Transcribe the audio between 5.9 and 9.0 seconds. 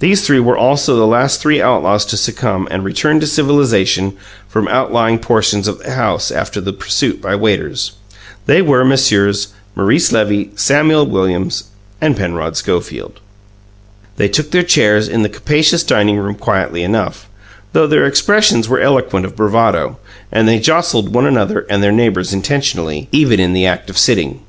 house after the pursuit by waiters. They were